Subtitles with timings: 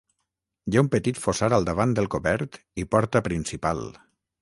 [0.71, 3.89] Hi ha un petit fossar al davant del cobert i porta principal.